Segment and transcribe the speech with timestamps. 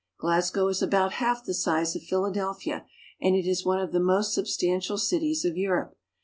[0.17, 2.87] Glasgow is about half the size of Philadelphia,
[3.21, 5.95] and it is one of the most substantial cities of Europe.